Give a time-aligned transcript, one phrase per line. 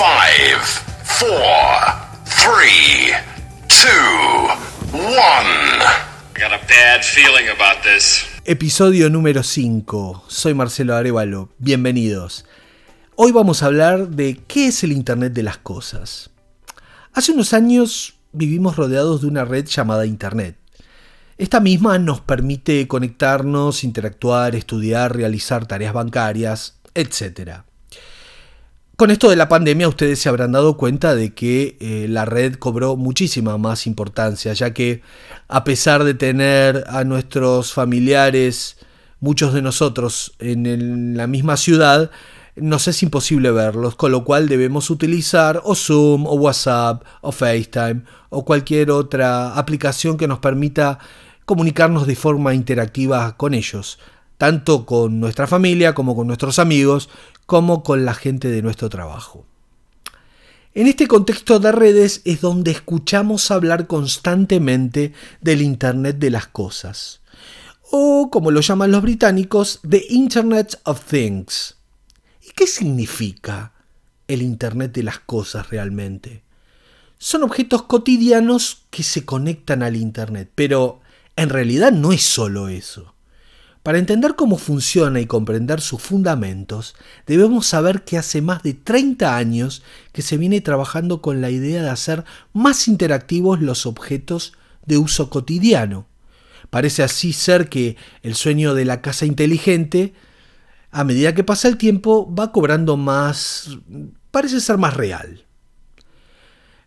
[0.00, 0.64] Five,
[1.04, 1.36] four,
[2.24, 3.12] three,
[3.68, 5.12] two, one.
[5.44, 8.24] I got a bad feeling about this.
[8.46, 10.24] Episodio número 5.
[10.26, 11.50] Soy Marcelo Arevalo.
[11.58, 12.46] Bienvenidos.
[13.14, 16.30] Hoy vamos a hablar de qué es el Internet de las Cosas.
[17.12, 20.56] Hace unos años vivimos rodeados de una red llamada Internet.
[21.36, 27.64] Esta misma nos permite conectarnos, interactuar, estudiar, realizar tareas bancarias, etc.
[29.00, 32.56] Con esto de la pandemia ustedes se habrán dado cuenta de que eh, la red
[32.56, 35.00] cobró muchísima más importancia, ya que
[35.48, 38.76] a pesar de tener a nuestros familiares,
[39.18, 42.10] muchos de nosotros en la misma ciudad,
[42.56, 48.02] nos es imposible verlos, con lo cual debemos utilizar o Zoom o WhatsApp o FaceTime
[48.28, 50.98] o cualquier otra aplicación que nos permita
[51.46, 53.98] comunicarnos de forma interactiva con ellos,
[54.40, 57.10] tanto con nuestra familia como con nuestros amigos,
[57.44, 59.44] como con la gente de nuestro trabajo.
[60.72, 65.12] En este contexto de redes es donde escuchamos hablar constantemente
[65.42, 67.20] del Internet de las Cosas,
[67.90, 71.76] o como lo llaman los británicos, The Internet of Things.
[72.42, 73.74] ¿Y qué significa
[74.26, 76.44] el Internet de las Cosas realmente?
[77.18, 81.02] Son objetos cotidianos que se conectan al Internet, pero
[81.36, 83.14] en realidad no es solo eso.
[83.82, 86.94] Para entender cómo funciona y comprender sus fundamentos,
[87.26, 89.82] debemos saber que hace más de 30 años
[90.12, 94.52] que se viene trabajando con la idea de hacer más interactivos los objetos
[94.84, 96.06] de uso cotidiano.
[96.68, 100.12] Parece así ser que el sueño de la casa inteligente,
[100.90, 103.78] a medida que pasa el tiempo, va cobrando más...
[104.30, 105.46] parece ser más real.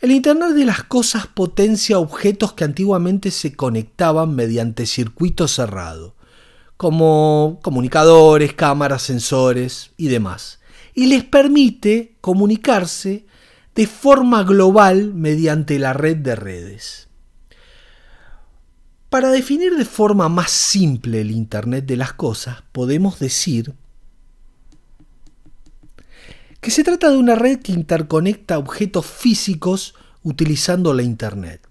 [0.00, 6.16] El Internet de las Cosas potencia objetos que antiguamente se conectaban mediante circuito cerrado
[6.78, 10.60] como comunicadores, cámaras, sensores y demás.
[10.94, 13.26] Y les permite comunicarse
[13.74, 17.08] de forma global mediante la red de redes.
[19.10, 23.74] Para definir de forma más simple el Internet de las Cosas, podemos decir
[26.60, 31.66] que se trata de una red que interconecta objetos físicos utilizando la Internet.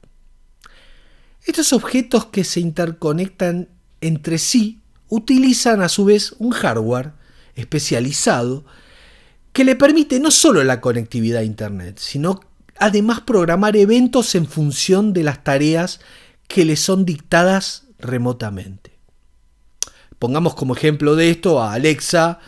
[1.45, 3.69] Estos objetos que se interconectan
[4.01, 7.13] entre sí utilizan a su vez un hardware
[7.55, 8.65] especializado
[9.53, 12.41] que le permite no solo la conectividad a Internet, sino
[12.79, 15.99] además programar eventos en función de las tareas
[16.47, 18.97] que le son dictadas remotamente.
[20.19, 22.39] Pongamos como ejemplo de esto a Alexa,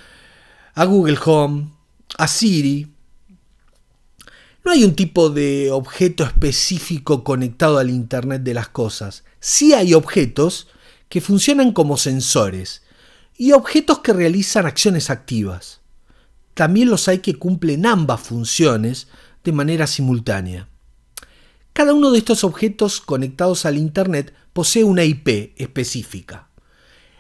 [0.74, 1.70] a Google Home,
[2.18, 2.94] a Siri.
[4.64, 9.24] No hay un tipo de objeto específico conectado al Internet de las Cosas.
[9.40, 10.68] Sí hay objetos
[11.10, 12.84] que funcionan como sensores
[13.38, 15.82] y objetos que realizan acciones activas.
[16.54, 19.08] También los hay que cumplen ambas funciones
[19.44, 20.70] de manera simultánea.
[21.74, 26.50] Cada uno de estos objetos conectados al Internet posee una IP específica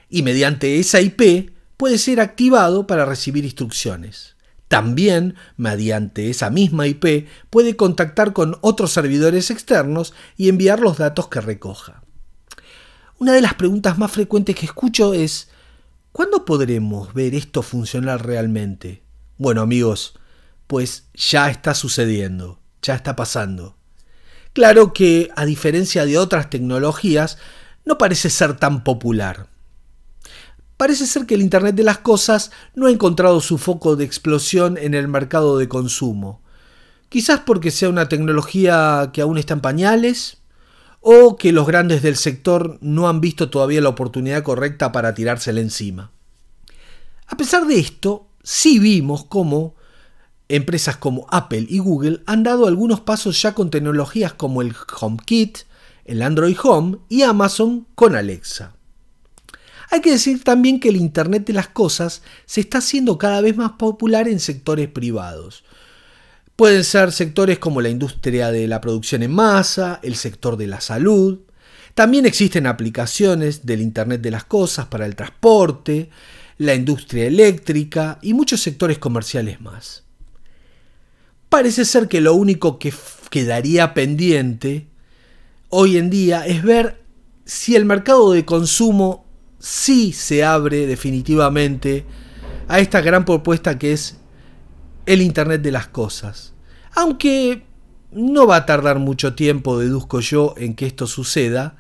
[0.10, 4.36] y mediante esa IP puede ser activado para recibir instrucciones.
[4.68, 11.28] También, mediante esa misma IP, puede contactar con otros servidores externos y enviar los datos
[11.28, 12.04] que recoja.
[13.20, 15.50] Una de las preguntas más frecuentes que escucho es,
[16.14, 19.04] ¿cuándo podremos ver esto funcionar realmente?
[19.38, 20.18] Bueno amigos,
[20.68, 23.76] pues ya está sucediendo, ya está pasando.
[24.54, 27.38] Claro que, a diferencia de otras tecnologías,
[27.84, 29.48] no parece ser tan popular.
[30.78, 34.78] Parece ser que el Internet de las Cosas no ha encontrado su foco de explosión
[34.78, 36.42] en el mercado de consumo.
[37.10, 40.39] Quizás porque sea una tecnología que aún está en pañales,
[41.02, 45.62] o que los grandes del sector no han visto todavía la oportunidad correcta para tirársela
[45.62, 46.12] encima.
[47.28, 49.76] A pesar de esto, sí vimos cómo
[50.50, 55.60] empresas como Apple y Google han dado algunos pasos ya con tecnologías como el HomeKit,
[56.06, 58.74] el Android Home y Amazon con Alexa.
[59.92, 63.56] Hay que decir también que el Internet de las Cosas se está haciendo cada vez
[63.58, 65.64] más popular en sectores privados,
[66.60, 70.82] Pueden ser sectores como la industria de la producción en masa, el sector de la
[70.82, 71.40] salud.
[71.94, 76.10] También existen aplicaciones del Internet de las Cosas para el transporte,
[76.58, 80.04] la industria eléctrica y muchos sectores comerciales más.
[81.48, 82.94] Parece ser que lo único que
[83.30, 84.88] quedaría pendiente
[85.70, 87.02] hoy en día es ver
[87.46, 89.26] si el mercado de consumo
[89.60, 92.04] sí se abre definitivamente
[92.68, 94.20] a esta gran propuesta que es
[95.10, 96.54] el Internet de las Cosas.
[96.94, 97.64] Aunque
[98.12, 101.78] no va a tardar mucho tiempo, deduzco yo, en que esto suceda,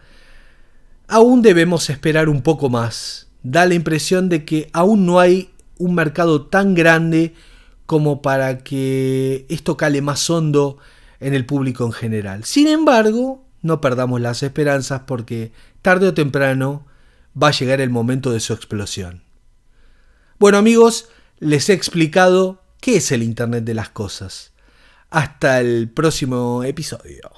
[1.07, 3.27] aún debemos esperar un poco más.
[3.43, 7.35] Da la impresión de que aún no hay un mercado tan grande
[7.85, 10.79] como para que esto cale más hondo
[11.19, 12.45] en el público en general.
[12.45, 15.51] Sin embargo, no perdamos las esperanzas porque
[15.83, 16.87] tarde o temprano
[17.41, 19.21] va a llegar el momento de su explosión.
[20.39, 24.51] Bueno amigos, les he explicado qué es el Internet de las Cosas.
[25.09, 27.31] Hasta el próximo episodio.